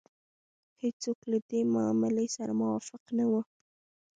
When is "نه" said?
3.17-3.25